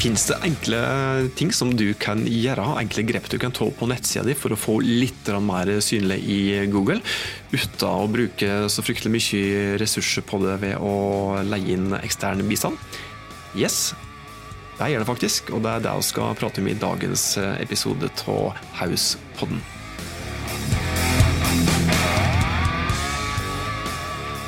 Fins 0.00 0.22
det 0.30 0.38
enkle 0.46 0.78
ting 1.36 1.50
som 1.52 1.74
du 1.76 1.90
kan 2.00 2.22
gjøre, 2.24 2.64
enkle 2.80 3.02
grep 3.04 3.26
du 3.28 3.34
kan 3.40 3.52
ta 3.52 3.66
på 3.68 3.88
nettsida 3.90 4.22
di 4.24 4.32
for 4.32 4.54
å 4.54 4.56
få 4.56 4.78
litt 4.80 5.28
mer 5.44 5.68
synlig 5.84 6.16
i 6.24 6.38
Google, 6.72 7.02
uten 7.52 7.84
å 7.84 8.06
bruke 8.08 8.48
så 8.72 8.84
fryktelig 8.86 9.12
mye 9.12 9.74
ressurser 9.82 10.24
på 10.24 10.40
det 10.40 10.54
ved 10.62 10.80
å 10.80 11.42
leie 11.44 11.76
inn 11.76 11.92
ekstern 12.00 12.40
bistand? 12.48 12.80
Yes, 13.52 13.92
det 14.78 14.88
gjør 14.88 15.04
det 15.04 15.10
faktisk, 15.10 15.52
og 15.52 15.66
det 15.66 15.74
er 15.74 15.84
det 15.84 15.92
vi 16.00 16.08
skal 16.08 16.40
prate 16.40 16.64
om 16.64 16.72
i 16.72 16.78
dagens 16.80 17.26
episode 17.60 18.08
av 18.24 18.56
Hauspodden. 18.80 19.60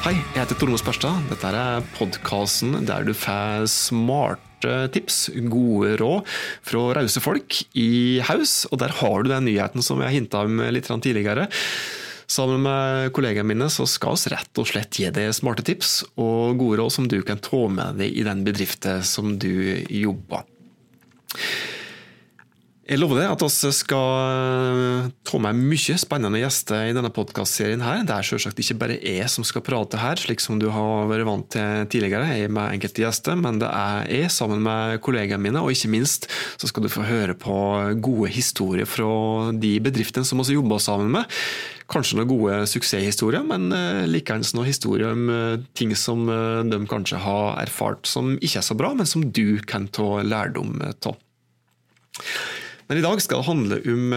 Hei, 0.02 0.16
jeg 0.34 0.40
heter 0.40 0.56
Tormod 0.58 0.80
Spørstad. 0.80 1.28
Dette 1.30 1.50
er 1.54 1.84
podkasten 1.94 2.72
der 2.88 3.04
du 3.06 3.12
får 3.14 3.68
smart 3.70 4.64
tips, 4.90 5.28
gode 5.46 5.92
råd 6.00 6.26
fra 6.66 6.80
rause 6.98 7.22
folk 7.22 7.60
i 7.78 8.18
haus. 8.26 8.64
Og 8.74 8.80
der 8.82 8.96
har 8.98 9.22
du 9.22 9.30
den 9.30 9.46
nyheten 9.46 9.84
som 9.86 10.02
jeg 10.02 10.16
hinta 10.16 10.40
om 10.48 10.58
litt 10.74 10.90
tidligere. 10.90 11.46
Sammen 12.26 12.64
med 12.66 13.12
kollegaene 13.14 13.46
mine 13.46 13.70
så 13.70 13.86
skal 13.86 14.18
vi 14.18 14.34
rett 14.34 14.58
og 14.58 14.66
slett 14.72 14.98
gi 14.98 15.06
deg 15.14 15.30
smarte 15.38 15.62
tips 15.70 16.00
og 16.16 16.58
gode 16.58 16.82
råd 16.82 16.96
som 16.98 17.06
du 17.06 17.20
kan 17.22 17.38
ta 17.38 17.62
med 17.70 18.02
deg 18.02 18.10
i 18.10 18.26
den 18.26 18.42
bedriften 18.42 19.06
som 19.06 19.36
du 19.38 19.54
jobber. 19.86 20.42
Jeg 22.82 22.98
lover 22.98 23.20
det 23.20 23.28
at 23.30 23.42
vi 23.46 23.68
skal 23.70 25.10
ta 25.22 25.38
med 25.38 25.58
mye 25.70 25.94
spennende 26.02 26.40
gjester 26.40 26.88
i 26.88 26.94
denne 26.96 27.12
podkastserien. 27.14 27.82
Det 28.02 28.10
er 28.10 28.26
selvsagt 28.26 28.58
ikke 28.58 28.74
bare 28.80 28.96
jeg 28.98 29.28
som 29.30 29.46
skal 29.46 29.62
prate 29.62 30.00
her, 30.02 30.18
slik 30.18 30.42
som 30.42 30.58
du 30.58 30.66
har 30.74 31.06
vært 31.06 31.28
vant 31.28 31.46
til 31.54 31.84
tidligere, 31.92 32.32
jeg 32.34 32.50
med 32.50 32.74
enkelte 32.74 33.04
gjester, 33.04 33.38
men 33.38 33.60
det 33.62 33.68
er 33.70 34.08
jeg 34.10 34.32
sammen 34.34 34.64
med 34.66 34.98
kollegaene 35.04 35.38
mine, 35.44 35.62
og 35.62 35.70
ikke 35.70 35.92
minst 35.94 36.26
så 36.58 36.66
skal 36.66 36.82
du 36.82 36.90
få 36.90 37.06
høre 37.06 37.36
på 37.38 37.54
gode 38.02 38.32
historier 38.34 38.90
fra 38.90 39.52
de 39.54 39.76
bedriftene 39.84 40.26
som 40.26 40.42
vi 40.42 40.56
jobber 40.58 40.82
sammen 40.82 41.14
med. 41.14 41.38
Kanskje 41.92 42.18
noen 42.18 42.30
gode 42.32 42.56
suksesshistorier, 42.66 43.44
men 43.46 43.70
eh, 43.76 44.08
likeens 44.10 44.56
noen 44.56 44.66
historier 44.66 45.14
om 45.14 45.30
eh, 45.30 45.60
ting 45.78 45.94
som 45.94 46.26
eh, 46.26 46.64
de 46.66 46.82
kanskje 46.90 47.20
har 47.22 47.60
erfart 47.62 48.10
som 48.10 48.34
ikke 48.40 48.58
er 48.58 48.66
så 48.66 48.78
bra, 48.78 48.90
men 48.98 49.06
som 49.06 49.28
du 49.30 49.60
kan 49.70 49.86
ta 49.92 50.18
lærdom 50.26 50.80
av. 50.82 51.14
Men 52.92 53.00
i 53.00 53.06
dag 53.06 53.22
skal 53.24 53.40
det 53.40 53.48
handle 53.48 53.76
om, 53.88 54.12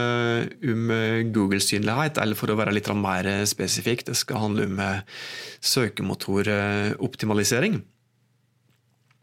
om 0.75 0.89
Google-synlighet, 1.31 2.19
eller 2.19 2.35
for 2.35 2.51
å 2.51 2.59
være 2.59 2.75
litt 2.75 2.91
mer 2.99 3.23
spesifikk, 3.47 4.03
det 4.09 4.17
skal 4.19 4.41
handle 4.41 4.65
om 4.67 4.75
søkemotoroptimalisering. 5.63 7.79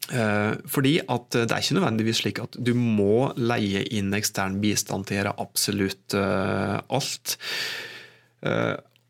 Fordi 0.09 0.95
at 1.05 1.37
det 1.37 1.53
er 1.53 1.61
ikke 1.61 1.77
nødvendigvis 1.77 2.25
slik 2.25 2.41
at 2.41 2.57
du 2.57 2.73
må 2.73 3.37
leie 3.37 3.85
inn 3.93 4.09
ekstern 4.17 4.57
bistand 4.65 5.05
til 5.11 5.19
å 5.19 5.21
gjøre 5.21 5.37
absolutt 5.45 6.17
alt. 6.17 7.37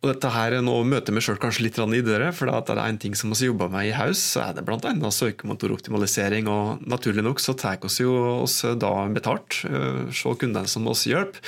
Og 0.03 0.09
dette 0.11 0.31
her, 0.35 0.57
Nå 0.59 0.81
møter 0.83 0.89
møte 0.91 1.15
meg 1.15 1.23
selv 1.23 1.39
kanskje 1.39 1.69
litt 1.69 1.79
i 1.79 2.03
døra, 2.03 2.33
for 2.35 2.51
det 2.51 2.75
er 2.75 2.81
en 2.83 2.99
ting 2.99 3.15
som 3.15 3.31
vi 3.31 3.47
jobber 3.47 3.71
med 3.71 3.87
i 3.87 3.95
Haus, 3.95 4.19
så 4.19 4.49
er 4.49 4.57
det 4.57 4.65
bl.a. 4.67 4.91
søkemotoroptimalisering. 5.15 6.51
og 6.51 6.83
Naturlig 6.91 7.23
nok 7.23 7.39
så 7.39 7.55
tar 7.55 7.79
vi 7.79 8.03
jo 8.03 8.17
oss 8.43 8.65
da 8.83 8.91
betalt 9.15 9.63
se 9.63 10.35
kundene 10.43 10.67
som 10.67 10.91
oss 10.91 11.07
hjelp. 11.07 11.39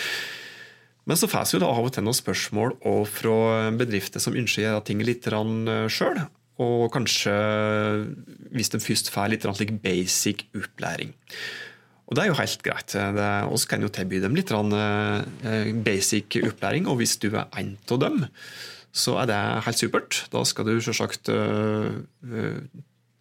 Men 1.05 1.19
så 1.19 1.27
får 1.29 1.51
vi 1.51 1.61
da 1.65 1.69
av 1.69 1.85
og 1.85 1.93
til 1.93 2.07
noen 2.07 2.17
spørsmål 2.17 2.79
fra 3.11 3.37
bedrifter 3.75 4.23
som 4.23 4.39
ønsker 4.39 4.63
å 4.63 4.67
gjøre 4.69 4.87
ting 4.87 5.03
litt 5.03 5.27
sjøl. 5.91 6.23
Og 6.63 6.87
kanskje, 6.95 7.35
hvis 8.55 8.71
de 8.71 8.79
først 8.79 9.11
får 9.11 9.35
litt 9.35 9.51
slik 9.51 9.75
basic 9.83 10.47
opplæring. 10.55 11.11
Og 12.05 12.17
det 12.17 12.25
er 12.25 12.31
jo 12.31 12.39
helt 12.39 12.65
greit. 12.65 12.95
Vi 12.95 13.61
kan 13.71 13.85
jo 13.85 13.93
tilby 13.93 14.21
dem 14.21 14.37
litt 14.37 14.53
eh, 14.53 15.71
basic 15.87 16.37
opplæring, 16.43 16.89
og 16.91 17.01
hvis 17.01 17.17
du 17.23 17.31
er 17.33 17.49
en 17.61 17.77
av 17.91 18.03
dem, 18.03 18.25
så 18.95 19.17
er 19.23 19.31
det 19.31 19.39
helt 19.67 19.81
supert. 19.81 20.25
Da 20.31 20.45
skal 20.47 20.69
du 20.69 20.77
selvsagt 20.85 21.31
uh, 21.33 21.89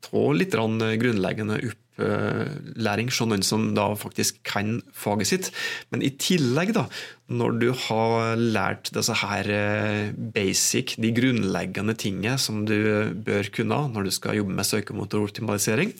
ta 0.03 0.25
litt 0.37 0.53
grunnleggende 0.53 1.57
opplæring 1.63 3.09
hos 3.09 3.21
noen 3.25 3.45
som 3.45 3.65
da 3.77 3.87
faktisk 3.97 4.43
kan 4.45 4.75
faget 4.93 5.31
sitt. 5.31 5.49
Men 5.89 6.05
i 6.05 6.11
tillegg, 6.19 6.75
da, 6.77 6.85
når 7.33 7.59
du 7.63 7.67
har 7.87 8.37
lært 8.37 8.93
disse 8.93 9.17
her 9.23 9.49
eh, 9.49 10.13
basic, 10.13 10.97
de 11.01 11.13
grunnleggende 11.15 11.97
tingene 11.97 12.37
som 12.37 12.65
du 12.69 12.77
bør 13.25 13.49
kunne 13.55 13.85
når 13.95 14.09
du 14.09 14.13
skal 14.13 14.37
jobbe 14.41 14.57
med 14.59 14.69
søkemotoroptimalisering, 14.69 15.95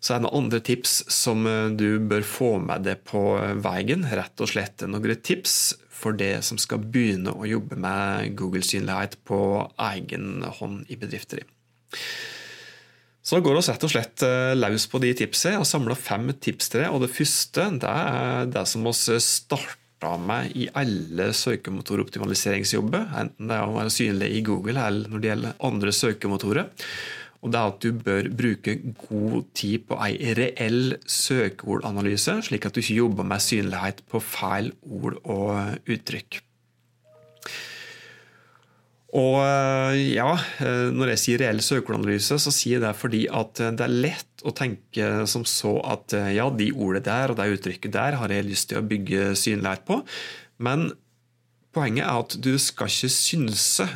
så 0.00 0.14
er 0.14 0.20
det 0.20 0.24
noen 0.24 0.44
andre 0.44 0.62
tips 0.64 0.96
som 1.12 1.44
eh, 1.48 1.68
du 1.76 2.00
bør 2.10 2.24
få 2.24 2.54
med 2.64 2.86
deg 2.88 3.04
på 3.08 3.22
veien. 3.60 4.06
Rett 4.08 4.40
og 4.40 4.50
slett 4.50 4.84
noen 4.88 5.16
tips 5.20 5.76
for 6.00 6.16
det 6.16 6.38
som 6.46 6.58
skal 6.60 6.80
begynne 6.80 7.34
å 7.36 7.48
jobbe 7.48 7.76
med 7.80 8.32
Google-synlighet 8.38 9.18
på 9.28 9.40
egen 9.92 10.46
hånd 10.60 10.88
i 10.88 10.96
bedrifter. 11.00 11.44
Så 13.20 13.42
går 13.44 13.58
vi 13.58 13.66
rett 13.66 13.84
og 13.84 13.92
slett 13.92 14.24
eh, 14.24 14.54
løs 14.56 14.88
på 14.88 15.02
de 15.04 15.12
tipsene 15.20 15.60
og 15.60 15.68
samler 15.68 15.98
fem 15.98 16.32
tips 16.32 16.72
til 16.72 16.86
det. 16.86 16.88
Og 16.94 17.04
det 17.04 17.12
første 17.12 17.68
det 17.82 17.92
er 17.92 18.48
det 18.56 18.64
som 18.70 18.88
vi 18.88 18.94
starta 18.96 20.16
med 20.16 20.56
i 20.56 20.70
alle 20.80 21.28
søkemotoroptimaliseringsjobber, 21.36 23.10
enten 23.20 23.52
det 23.52 23.58
er 23.58 23.68
å 23.68 23.76
være 23.76 23.92
synlig 23.92 24.30
i 24.32 24.44
Google 24.46 24.80
eller 24.80 25.12
når 25.12 25.20
det 25.20 25.34
gjelder 25.34 25.58
andre 25.68 25.92
søkemotorer 25.92 26.70
og 27.40 27.52
det 27.52 27.56
er 27.56 27.70
at 27.70 27.80
du 27.80 27.96
bør 27.96 28.28
bruke 28.36 28.74
god 29.00 29.46
tid 29.56 29.86
på 29.88 29.96
ei 30.04 30.34
reell 30.36 30.98
søkeordanalyse, 31.08 32.36
slik 32.50 32.68
at 32.68 32.76
du 32.76 32.82
ikke 32.82 32.98
jobber 33.00 33.26
med 33.26 33.40
synlighet 33.40 34.04
på 34.12 34.20
feil 34.20 34.74
ord 34.84 35.16
og 35.24 35.88
uttrykk. 35.88 36.42
Og 39.16 39.40
ja, 39.98 40.28
Når 40.94 41.14
jeg 41.14 41.22
sier 41.24 41.40
reell 41.42 41.62
søkeordanalyse, 41.64 42.36
så 42.38 42.52
sier 42.54 42.76
jeg 42.76 42.84
det 42.84 42.92
fordi 42.98 43.24
at 43.26 43.58
det 43.58 43.86
er 43.86 43.96
lett 44.04 44.44
å 44.46 44.52
tenke 44.56 45.08
som 45.28 45.42
så 45.48 45.78
at 45.96 46.14
ja, 46.36 46.46
de 46.52 46.70
ordene 46.76 47.02
der 47.08 47.32
og 47.32 47.40
det 47.40 47.48
uttrykket 47.56 47.96
der 47.96 48.20
har 48.20 48.30
jeg 48.30 48.46
lyst 48.46 48.70
til 48.70 48.78
å 48.82 48.86
bygge 48.86 49.32
synlighet 49.40 49.82
på. 49.88 50.02
Men 50.62 50.90
poenget 51.74 52.04
er 52.04 52.22
at 52.22 52.36
du 52.38 52.52
skal 52.60 52.92
ikke 52.92 53.12
synse 53.16 53.88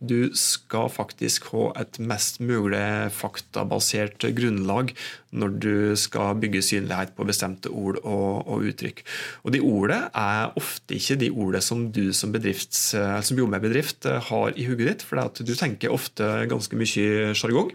du 0.00 0.28
skal 0.36 0.90
faktisk 0.92 1.48
ha 1.54 1.70
et 1.80 1.98
mest 2.02 2.38
mulig 2.44 3.10
faktabasert 3.16 4.26
grunnlag 4.36 4.92
når 5.32 5.54
du 5.62 5.76
skal 5.96 6.36
bygge 6.40 6.62
synlighet 6.64 7.14
på 7.16 7.26
bestemte 7.28 7.72
ord 7.72 7.98
og, 8.02 8.44
og 8.44 8.66
uttrykk. 8.68 9.02
Og 9.44 9.54
De 9.56 9.62
ordene 9.64 10.10
er 10.12 10.52
ofte 10.60 10.98
ikke 10.98 11.18
de 11.20 11.30
ordene 11.32 11.64
som 11.64 11.86
du 11.92 12.12
som, 12.12 12.34
som 12.36 13.40
jobber 13.40 13.56
med 13.56 13.64
bedrift 13.64 14.04
har 14.04 14.56
i 14.56 14.68
hodet 14.68 14.90
ditt, 14.90 15.06
for 15.06 15.20
du 15.40 15.54
tenker 15.56 15.94
ofte 15.94 16.28
ganske 16.50 16.76
mye 16.76 17.32
sjargong. 17.36 17.72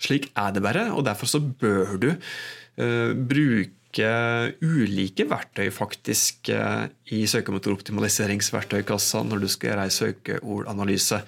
Slik 0.00 0.30
er 0.38 0.54
det 0.54 0.64
bare, 0.64 0.88
og 0.94 1.04
derfor 1.04 1.28
så 1.28 1.42
bør 1.42 1.96
du 2.00 2.10
uh, 2.14 3.12
bruke 3.12 3.76
bruke 3.90 4.54
ulike 4.62 5.26
verktøy 5.28 5.70
faktisk 5.70 6.48
eh, 6.50 6.88
i 7.12 7.26
søkemotoroptimaliseringsverktøykassa 7.26 9.24
når 9.24 9.40
du 9.40 9.48
skal 9.48 9.70
gjøre 9.70 9.84
ei 9.84 9.90
søkeordanalyse. 9.90 11.20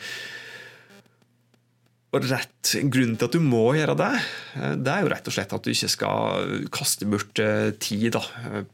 Og 2.12 2.26
rett, 2.28 2.74
Grunnen 2.92 3.16
til 3.16 3.24
at 3.24 3.32
du 3.32 3.40
må 3.40 3.74
gjøre 3.74 3.96
det, 3.96 4.12
eh, 4.60 4.76
det 4.78 4.92
er 4.92 5.02
jo 5.02 5.10
rett 5.10 5.26
og 5.26 5.34
slett 5.34 5.52
at 5.52 5.64
du 5.64 5.72
ikke 5.72 5.90
skal 5.90 6.66
kaste 6.70 7.06
bort 7.06 7.38
eh, 7.42 7.72
tid 7.78 8.12
da, 8.14 8.22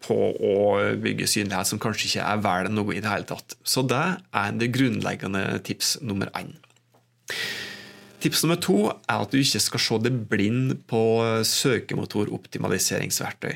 på 0.05 0.17
å 0.37 0.57
bygge 1.01 1.27
synlighet 1.27 1.67
som 1.67 1.81
kanskje 1.81 2.11
ikke 2.11 2.29
er 2.29 2.43
vel 2.45 2.73
noe 2.73 2.95
i 2.95 3.01
det 3.01 3.09
hele 3.09 3.29
tatt. 3.29 3.57
Så 3.65 3.87
det 3.89 4.05
er 4.33 4.53
det 4.59 4.73
grunnleggende 4.75 5.63
tips 5.65 5.99
nummer 6.03 6.29
én. 6.37 6.53
Tips 8.19 8.43
nummer 8.43 8.59
to 8.59 8.91
er 8.91 9.23
at 9.23 9.31
du 9.31 9.39
ikke 9.39 9.63
skal 9.63 9.81
se 9.85 9.95
deg 10.09 10.15
blind 10.31 10.67
på 10.91 11.03
søkemotoroptimaliseringsverktøy. 11.47 13.55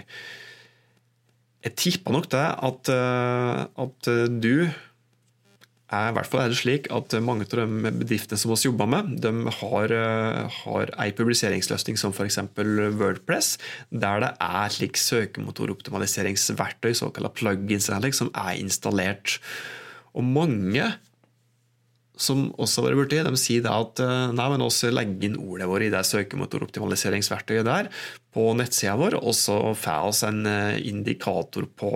Jeg 1.62 1.72
tipper 1.78 2.10
nok 2.14 2.26
det 2.30 2.48
at, 2.68 2.82
eh, 2.90 3.60
at 3.84 4.00
du 4.42 4.56
er, 5.92 6.08
i 6.08 6.14
hvert 6.16 6.28
fall 6.28 6.44
er 6.44 6.52
det 6.52 6.60
slik 6.60 6.88
at 6.94 7.14
mange 7.24 7.46
av 7.46 7.60
de 7.60 7.92
bedriftene 8.00 8.40
som 8.40 8.52
vi 8.52 8.58
jobber 8.64 8.88
med, 8.90 9.12
de 9.22 9.32
har, 9.60 9.92
eh, 9.92 10.58
har 10.62 10.92
ei 11.04 11.10
publiseringsløsning 11.16 11.98
som 12.00 12.14
f.eks. 12.16 12.40
Wordpress, 12.98 13.58
der 13.90 14.24
det 14.24 14.32
er 14.40 14.72
slik 14.72 15.00
søkemotoroptimaliseringsverktøy, 15.00 16.92
såkalte 16.96 17.34
plugins, 17.36 17.90
som 18.16 18.32
er 18.32 18.56
installert. 18.56 19.38
Og 20.14 20.24
mange 20.24 20.94
som 22.22 22.46
også 22.60 22.82
har 22.82 22.92
vært 22.92 23.00
borti, 23.02 23.20
de 23.26 23.40
sier 23.40 23.68
at 23.70 24.02
eh, 24.02 24.32
nei, 24.34 24.48
men 24.52 24.64
også 24.64 24.92
legger 24.92 25.28
inn 25.28 25.38
ordene 25.40 25.68
våre 25.70 25.88
i 25.88 25.92
det 25.92 26.02
søkemotoroptimaliseringsverktøyet 26.08 27.66
der 27.68 27.90
på 28.32 28.46
nettsida 28.56 28.94
vår, 29.00 29.18
og 29.20 29.34
så 29.36 29.58
får 29.76 30.08
oss 30.08 30.22
en 30.28 30.46
eh, 30.48 30.80
indikator 30.88 31.66
på, 31.78 31.92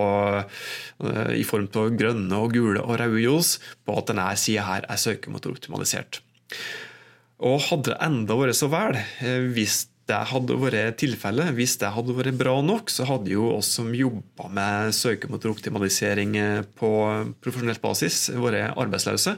eh, 1.07 1.35
i 1.39 1.45
form 1.49 1.69
av 1.79 1.93
grønne 1.99 2.41
og 2.43 2.57
gule 2.57 2.83
og 2.83 2.99
røde 3.01 3.23
ljos 3.23 3.57
på 3.87 3.97
at 3.97 4.13
denne 4.13 4.29
sida 4.41 4.67
her 4.67 4.89
er 4.91 5.01
søkemotoroptimalisert. 5.01 6.21
Og 7.47 7.61
hadde 7.69 7.93
det 7.93 8.01
enda 8.05 8.37
vært 8.39 8.57
så 8.57 8.71
vel 8.73 8.97
hvis 9.53 9.87
det 10.07 10.21
hadde 10.31 10.55
vært 10.63 11.01
tilfellet, 11.03 11.51
hvis 11.57 11.75
det 11.81 11.91
hadde 11.93 12.15
vært 12.15 12.39
bra 12.39 12.55
nok, 12.63 12.93
så 12.95 13.05
hadde 13.09 13.33
jo 13.33 13.49
oss 13.57 13.73
som 13.77 13.91
jobba 13.91 14.47
med 14.55 14.95
søkemotoroptimalisering 14.95 16.37
på 16.79 16.91
profesjonell 17.43 17.81
basis, 17.83 18.29
vært 18.39 18.79
arbeidsløse. 18.79 19.35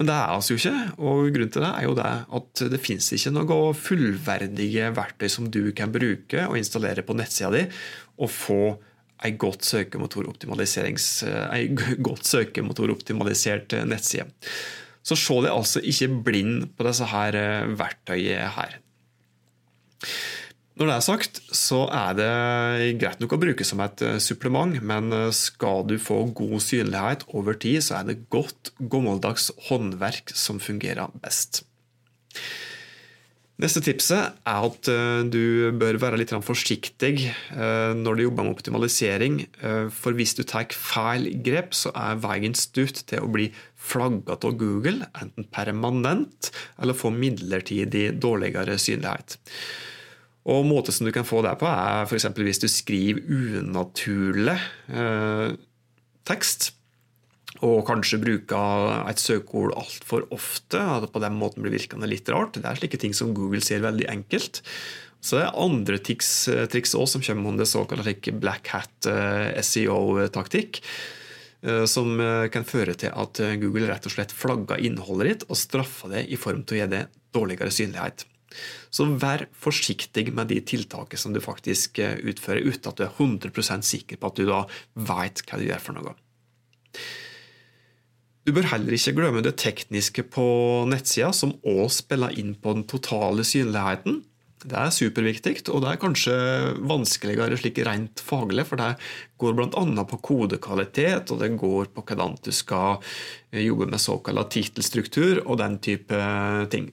Men 0.00 0.08
det 0.08 0.14
er 0.14 0.32
altså 0.32 0.54
jo 0.54 0.60
ikke. 0.60 0.76
Og 1.04 1.26
grunnen 1.34 1.52
til 1.52 1.64
det 1.64 1.72
er 1.72 1.84
jo 1.86 1.96
det 1.98 2.12
at 2.38 2.62
det 2.72 2.80
finnes 2.82 3.10
ikke 3.14 3.34
noe 3.34 3.74
fullverdige 3.76 4.88
verktøy 4.96 5.28
som 5.32 5.50
du 5.52 5.64
kan 5.76 5.92
bruke 5.94 6.46
og 6.48 6.56
installere 6.58 7.04
på 7.06 7.16
nettsida 7.18 7.52
di 7.54 7.66
og 8.22 8.30
få 8.32 8.62
ei 9.22 9.36
ei 11.54 11.68
godt 12.02 12.26
søkemotoroptimalisert 12.26 13.76
nettside. 13.86 14.26
Så 15.02 15.18
se 15.18 15.36
deg 15.42 15.52
altså 15.52 15.82
ikke 15.82 16.08
blind 16.26 16.68
på 16.76 16.86
disse 16.86 17.06
her 17.10 17.38
eh, 17.38 17.70
verktøyene 17.78 18.50
her. 18.56 18.78
Når 20.72 20.88
det 20.88 20.94
er 20.94 21.04
sagt, 21.04 21.40
så 21.52 21.82
er 21.92 22.14
det 22.16 22.28
greit 23.00 23.20
nok 23.20 23.34
å 23.36 23.40
bruke 23.42 23.64
som 23.66 23.82
et 23.84 24.02
eh, 24.06 24.16
supplement, 24.24 24.78
men 24.80 25.12
eh, 25.12 25.28
skal 25.36 25.84
du 25.88 25.98
få 26.00 26.22
god 26.32 26.62
synlighet 26.64 27.26
over 27.36 27.58
tid, 27.60 27.82
så 27.84 27.98
er 27.98 28.08
det 28.08 28.22
godt, 28.32 28.72
gammeldags 28.80 29.50
håndverk 29.68 30.32
som 30.32 30.62
fungerer 30.64 31.12
best. 31.20 31.66
Neste 33.60 33.82
tipset 33.84 34.32
er 34.48 34.64
at 34.70 34.88
eh, 34.88 35.20
du 35.28 35.68
bør 35.76 36.00
være 36.06 36.22
litt 36.22 36.32
forsiktig 36.32 37.28
når 37.52 38.16
du 38.16 38.24
jobber 38.24 38.48
med 38.48 38.56
optimalisering. 38.56 39.38
For 39.92 40.16
hvis 40.16 40.32
du 40.40 40.42
tar 40.48 40.72
feil 40.72 41.28
grep, 41.44 41.76
så 41.76 41.92
er 41.92 42.24
veien 42.24 42.56
stutt 42.56 43.04
til 43.12 43.20
å 43.20 43.30
bli 43.30 43.50
flagga 43.76 44.40
av 44.40 44.56
Google, 44.56 45.04
enten 45.20 45.52
permanent 45.52 46.48
eller 46.80 46.96
få 46.96 47.12
midlertidig 47.12 48.08
dårligere 48.24 48.80
synlighet. 48.80 49.36
Og 50.50 50.64
måte 50.66 50.90
som 50.94 51.06
du 51.06 51.12
kan 51.14 51.26
få 51.26 51.42
det 51.46 51.54
på, 51.60 51.68
er 51.70 52.08
f.eks. 52.08 52.26
hvis 52.34 52.62
du 52.62 52.68
skriver 52.70 53.22
unaturlig 53.62 54.56
eh, 54.90 55.52
tekst. 56.26 56.72
Og 57.62 57.84
kanskje 57.86 58.18
bruker 58.18 59.06
et 59.06 59.22
søkeord 59.22 59.76
altfor 59.78 60.26
ofte. 60.34 60.80
At 60.80 61.06
det 61.06 61.12
på 61.14 61.22
den 61.22 61.38
måten 61.38 61.62
blir 61.62 61.76
virkende 61.76 62.10
litt 62.10 62.26
rart. 62.32 62.58
Det 62.58 62.66
er 62.66 62.80
slike 62.80 62.98
ting 62.98 63.14
som 63.14 63.30
Google 63.36 63.62
ser 63.62 63.84
veldig 63.84 64.08
enkelt. 64.10 64.64
Så 65.22 65.38
det 65.38 65.44
er 65.46 65.62
andre 65.62 66.00
triks, 66.02 66.30
triks 66.72 66.96
også, 66.98 67.20
som 67.20 67.22
kommer 67.22 67.52
under 67.52 67.68
såkalt 67.68 68.32
black 68.42 68.72
hat 68.74 69.06
eh, 69.06 69.62
SEO-taktikk. 69.62 70.82
Eh, 71.62 71.84
som 71.86 72.18
eh, 72.18 72.48
kan 72.50 72.66
føre 72.66 72.98
til 72.98 73.14
at 73.14 73.38
Google 73.62 73.86
rett 73.92 74.10
og 74.10 74.16
slett 74.16 74.34
flagger 74.34 74.82
innholdet 74.82 75.28
ditt 75.28 75.46
og 75.46 75.60
straffer 75.60 76.16
det 76.16 76.26
i 76.34 76.40
form 76.40 76.66
til 76.66 76.80
å 76.80 76.82
gi 76.82 76.92
det 76.96 77.06
dårligere 77.30 77.70
synlighet. 77.70 78.26
Så 78.92 79.06
vær 79.20 79.46
forsiktig 79.56 80.28
med 80.34 80.50
de 80.52 80.60
tiltakene 80.60 81.20
som 81.20 81.34
du 81.34 81.40
faktisk 81.42 82.00
eh, 82.02 82.18
utfører, 82.20 82.64
uten 82.66 82.92
at 82.92 83.00
du 83.00 83.06
er 83.06 83.14
100 83.16 83.82
sikker 83.86 84.20
på 84.20 84.32
at 84.32 84.40
du 84.40 84.46
da 84.48 84.64
vet 84.94 85.44
hva 85.46 85.60
du 85.60 85.68
gjør 85.68 85.84
for 85.84 85.98
noe. 85.98 86.16
Du 88.42 88.50
bør 88.50 88.72
heller 88.72 88.96
ikke 88.96 89.14
glemme 89.14 89.42
det 89.44 89.54
tekniske 89.62 90.24
på 90.34 90.44
nettsida, 90.90 91.30
som 91.36 91.54
òg 91.62 91.86
spiller 91.94 92.34
inn 92.34 92.56
på 92.58 92.74
den 92.74 92.86
totale 92.90 93.44
synligheten. 93.46 94.24
Det 94.62 94.78
er 94.78 94.94
superviktig, 94.94 95.56
og 95.74 95.82
det 95.82 95.90
er 95.90 96.00
kanskje 96.02 96.34
vanskeligere 96.86 97.58
slik 97.58 97.80
rent 97.86 98.22
faglig, 98.22 98.64
for 98.68 98.78
det 98.78 98.92
går 99.42 99.56
bl.a. 99.58 100.04
på 100.06 100.18
kodekvalitet, 100.22 101.32
og 101.34 101.42
det 101.42 101.50
går 101.58 101.90
på 101.94 102.04
hvordan 102.06 102.36
du 102.42 102.50
skal 102.54 103.02
jobbe 103.50 103.90
med 103.90 104.02
såkalt 104.02 104.52
tittelstruktur 104.54 105.42
og 105.44 105.58
den 105.62 105.78
type 105.82 106.20
ting. 106.74 106.90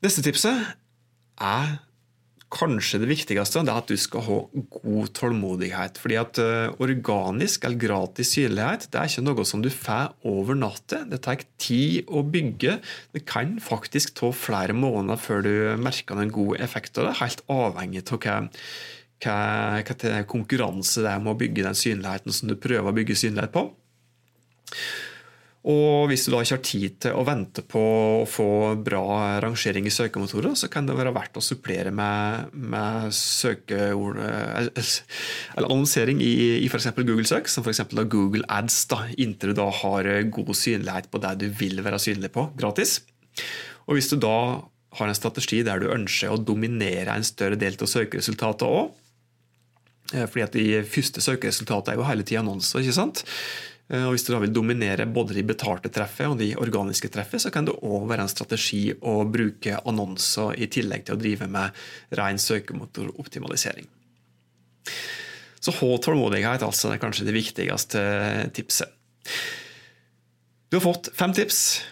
Neste 0.00 0.24
tipset 0.24 0.74
er 1.40 1.78
kanskje 2.50 2.98
det 3.02 3.08
viktigste, 3.10 3.62
det 3.62 3.70
er 3.70 3.78
at 3.78 3.90
du 3.90 3.98
skal 4.00 4.24
ha 4.26 4.38
god 4.74 5.10
tålmodighet. 5.14 6.00
Fordi 6.02 6.16
at 6.18 6.40
eh, 6.42 6.72
organisk 6.82 7.66
eller 7.66 7.78
gratis 7.80 8.32
synlighet 8.34 8.88
det 8.90 8.98
er 8.98 9.10
ikke 9.10 9.24
noe 9.26 9.44
som 9.46 9.62
du 9.62 9.70
får 9.70 10.16
over 10.26 10.58
natta. 10.58 11.04
Det 11.08 11.20
tar 11.26 11.44
tid 11.62 12.10
å 12.10 12.24
bygge. 12.26 12.78
Det 13.14 13.22
kan 13.28 13.58
faktisk 13.62 14.16
ta 14.18 14.32
flere 14.34 14.74
måneder 14.76 15.20
før 15.20 15.46
du 15.46 15.52
merker 15.80 16.18
en 16.18 16.34
god 16.34 16.58
effekt 16.64 16.98
av 16.98 17.10
det. 17.10 17.18
Helt 17.20 17.44
avhengig 17.52 18.02
av 18.08 18.24
hva, 18.24 18.40
hva, 19.22 19.38
hva 19.86 20.24
konkurranse 20.32 21.06
det 21.06 21.12
er 21.12 21.22
med 21.22 21.36
å 21.36 21.38
bygge 21.44 21.68
den 21.68 21.78
synligheten 21.78 22.34
som 22.34 22.50
du 22.50 22.58
prøver 22.58 22.90
å 22.90 22.98
bygge 22.98 23.20
synlighet 23.20 23.54
på. 23.54 23.68
Og 25.68 26.06
hvis 26.08 26.22
du 26.24 26.30
da 26.32 26.38
ikke 26.40 26.56
har 26.56 26.62
tid 26.64 26.94
til 27.04 27.16
å 27.20 27.24
vente 27.28 27.60
på 27.68 27.80
å 28.22 28.28
få 28.28 28.46
bra 28.80 29.02
rangering 29.44 29.84
i 29.84 29.92
søkemotorer, 29.92 30.54
så 30.56 30.70
kan 30.72 30.88
det 30.88 30.96
være 30.96 31.12
verdt 31.12 31.36
å 31.36 31.44
supplere 31.44 31.92
med, 31.92 32.54
med 32.56 33.12
søkeord 33.12 34.22
eh, 34.24 34.70
eller 34.70 35.68
annonsering 35.68 36.22
i, 36.24 36.32
i 36.64 36.70
f.eks. 36.70 36.88
Google 36.96 37.28
Søk, 37.28 37.52
som 37.52 37.66
f.eks. 37.66 37.84
Google 38.08 38.46
Ads, 38.48 38.86
da, 38.88 39.02
inntil 39.20 39.52
du 39.52 39.60
da 39.60 39.68
har 39.82 40.08
god 40.32 40.54
synlighet 40.56 41.12
på 41.12 41.20
det 41.20 41.36
du 41.44 41.48
vil 41.60 41.84
være 41.84 42.00
synlig 42.00 42.32
på, 42.32 42.48
gratis. 42.56 43.02
Og 43.84 43.98
hvis 43.98 44.08
du 44.08 44.16
da 44.22 44.36
har 44.96 45.10
en 45.10 45.18
strategi 45.18 45.60
der 45.66 45.82
du 45.82 45.90
ønsker 45.92 46.32
å 46.32 46.40
dominere 46.40 47.12
en 47.12 47.26
større 47.26 47.60
del 47.60 47.76
av 47.76 47.90
søkeresultatet 47.90 48.64
òg, 48.64 48.94
eh, 50.14 50.24
fordi 50.24 50.46
at 50.48 50.56
de 50.56 50.68
første 50.88 51.20
søkeresultatene 51.20 51.98
er 51.98 52.00
jo 52.00 52.08
hele 52.08 52.24
tida 52.24 52.40
annonser, 52.40 52.80
ikke 52.80 52.96
sant? 52.96 53.28
Eh, 53.90 54.06
og 54.06 54.14
Hvis 54.14 54.26
du 54.26 54.32
da 54.32 54.40
vil 54.42 54.54
dominere 54.54 55.08
både 55.10 55.34
de 55.36 55.44
betalte 55.46 55.90
treffet 55.92 56.30
og 56.30 56.38
de 56.40 56.52
organiske 56.60 57.10
treffet, 57.12 57.42
så 57.42 57.52
kan 57.54 57.66
det 57.66 57.76
òg 57.76 58.06
være 58.10 58.26
en 58.26 58.32
strategi 58.32 58.82
å 58.94 59.20
bruke 59.26 59.80
annonser 59.84 60.54
i 60.58 60.70
tillegg 60.70 61.06
til 61.06 61.18
å 61.18 61.20
drive 61.20 61.50
med 61.50 61.76
ren 62.18 62.38
søkemotoroptimalisering. 62.38 63.88
Så 65.60 65.74
ha 65.76 65.96
tålmodighet 66.00 66.62
altså, 66.64 66.88
er 66.94 67.02
kanskje 67.02 67.26
det 67.28 67.36
viktigste 67.36 68.02
tipset. 68.56 68.94
Du 70.70 70.78
har 70.78 70.86
fått 70.86 71.10
fem 71.18 71.34
tips. 71.36 71.82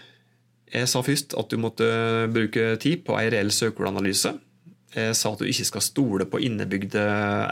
Jeg 0.72 0.88
sa 0.88 1.02
først 1.04 1.34
at 1.36 1.50
du 1.50 1.58
måtte 1.60 1.88
bruke 2.32 2.76
tid 2.80 3.02
på 3.04 3.16
en 3.18 3.30
reell 3.34 3.50
søkeordanalyse. 3.52 4.32
Jeg 4.94 5.17
sa 5.19 5.35
at 5.35 5.43
du 5.43 5.44
ikke 5.44 5.67
skal 5.69 5.85
stole 5.85 6.25
på 6.31 6.40
innebygde 6.46 7.02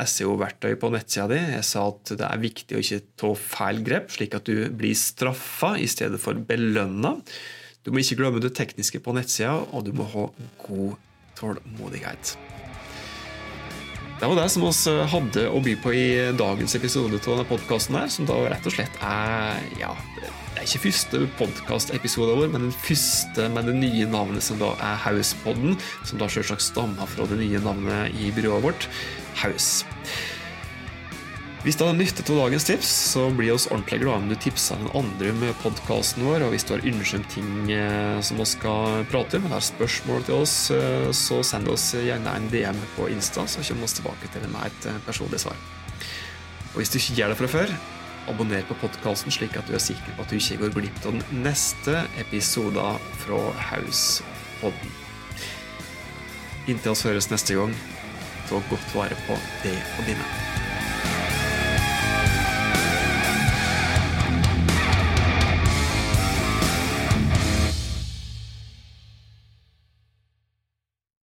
SEO-verktøy 0.08 0.78
på 0.80 0.90
nettsida 0.94 1.26
di. 1.34 1.40
Jeg 1.58 1.66
sa 1.68 1.84
at 1.90 2.14
det 2.16 2.24
er 2.24 2.42
viktig 2.42 2.78
å 2.78 2.80
ikke 2.80 3.02
ta 3.20 3.32
feil 3.36 3.82
grep, 3.84 4.08
slik 4.14 4.38
at 4.38 4.48
du 4.48 4.64
blir 4.72 4.96
straffa 4.96 5.74
i 5.76 5.88
stedet 5.90 6.20
for 6.22 6.38
belønna. 6.48 7.18
Du 7.84 7.92
må 7.92 8.00
ikke 8.00 8.22
glemme 8.22 8.40
det 8.42 8.54
tekniske 8.56 9.02
på 9.04 9.14
nettsida, 9.14 9.58
og 9.68 9.84
du 9.86 9.92
må 9.94 10.08
ha 10.16 10.28
god 10.64 10.96
tålmodighet. 11.36 12.36
Det 14.16 14.26
var 14.26 14.38
det 14.38 14.48
som 14.48 14.62
vi 14.64 14.92
hadde 15.12 15.42
å 15.52 15.58
by 15.60 15.74
på 15.76 15.90
i 15.92 16.06
dagens 16.32 16.72
episode 16.78 17.18
av 17.18 17.26
denne 17.26 17.44
podkasten, 17.50 17.98
som 18.08 18.24
da 18.28 18.38
rett 18.48 18.64
og 18.64 18.72
slett 18.72 18.94
er 19.04 19.58
ja, 19.76 19.90
det 20.56 20.62
er 20.62 20.64
ikke 20.64 20.86
første 20.86 21.20
podkastepisode 21.36 22.38
vår, 22.38 22.48
men 22.54 22.64
den 22.64 22.72
første 22.72 23.50
med 23.52 23.68
det 23.68 23.74
nye 23.76 24.06
navnet, 24.08 24.40
som 24.46 24.56
da 24.56 24.70
er 24.80 24.96
Hauspodden. 25.04 25.76
Som 26.08 26.22
da 26.22 26.30
selvsagt 26.32 26.64
stammer 26.64 27.12
fra 27.12 27.28
det 27.28 27.36
nye 27.42 27.60
navnet 27.60 28.16
i 28.16 28.30
byrået 28.32 28.64
vårt, 28.64 28.88
Haus. 29.42 29.84
Hvis 31.66 31.74
du 31.74 31.82
har 31.82 31.96
nytte 31.98 32.22
av 32.30 32.36
dagens 32.38 32.62
tips, 32.62 32.90
så 33.10 33.24
blir 33.34 33.48
vi 33.48 33.54
ordentlig 33.58 33.96
glade 33.98 34.22
om 34.22 34.28
du 34.30 34.36
tipser 34.38 34.78
den 34.78 34.92
andre 34.94 35.32
med 35.34 35.56
podkasten 35.64 36.22
vår. 36.22 36.44
Og 36.46 36.52
hvis 36.54 36.62
du 36.62 36.76
har 36.76 36.86
ønske 36.86 37.18
ting 37.32 37.72
eh, 37.74 38.20
som 38.22 38.38
vi 38.38 38.46
skal 38.46 39.02
prate 39.10 39.40
om, 39.40 39.48
eller 39.48 39.64
spørsmål 39.66 40.22
til 40.28 40.44
oss, 40.44 40.54
eh, 40.70 41.08
så 41.10 41.40
send 41.42 41.66
oss 41.72 41.88
gjerne 41.98 42.36
en 42.38 42.46
DM 42.54 42.78
på 42.94 43.10
Insta, 43.10 43.48
så 43.50 43.66
kommer 43.66 43.82
vi 43.82 43.98
tilbake 43.98 44.30
til 44.30 44.46
det 44.46 44.52
med 44.54 44.70
et 44.70 44.88
eh, 44.92 45.02
personlig 45.08 45.42
svar. 45.42 45.58
Og 46.70 46.78
hvis 46.78 46.94
du 46.94 47.00
ikke 47.00 47.18
gjør 47.18 47.34
det 47.34 47.40
fra 47.42 47.52
før, 47.56 47.76
abonner 48.30 48.70
på 48.70 48.78
podkasten, 48.86 49.34
slik 49.34 49.58
at 49.58 49.66
du 49.66 49.74
er 49.74 49.82
sikker 49.82 50.14
på 50.14 50.22
at 50.22 50.30
du 50.30 50.38
ikke 50.38 50.62
går 50.62 50.78
glipp 50.78 51.02
av 51.02 51.18
den 51.18 51.44
neste 51.50 52.06
episoden 52.22 53.10
fra 53.26 53.42
Hauspodden. 53.72 54.98
Inntil 56.70 56.94
oss 56.94 57.08
høres 57.10 57.32
neste 57.34 57.58
gang, 57.58 57.74
ta 58.46 58.62
godt 58.70 58.92
vare 58.94 59.24
på 59.26 59.46
det 59.66 59.80
og 59.96 60.12
dine. 60.12 60.45